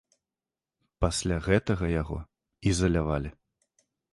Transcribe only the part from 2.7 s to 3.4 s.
ізалявалі.